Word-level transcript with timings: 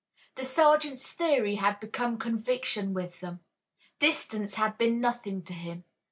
The 0.33 0.45
sergeant's 0.45 1.11
theory 1.11 1.57
had 1.57 1.79
become 1.79 2.17
conviction 2.17 2.91
with 2.95 3.19
them. 3.19 3.41
Distance 3.99 4.55
had 4.55 4.75
been 4.79 4.99
nothing 4.99 5.43
to 5.43 5.53
him. 5.53 5.83